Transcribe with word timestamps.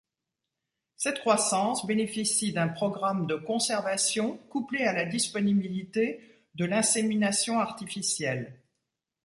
Cette 0.95 1.19
croissance 1.19 1.85
bénéficie 1.85 2.53
d'un 2.53 2.67
programme 2.67 3.27
de 3.27 3.35
conservation 3.35 4.37
couplé 4.49 4.83
à 4.83 4.93
la 4.93 5.05
disponibilité 5.05 6.43
de 6.55 6.65
l'insémination 6.65 7.59
artificielle. 7.59 8.63